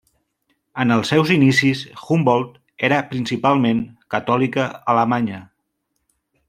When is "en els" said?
0.83-1.11